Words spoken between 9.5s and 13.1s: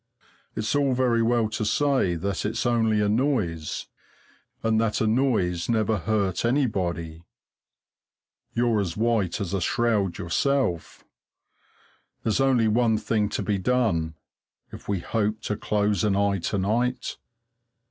a shroud yourself. There's only one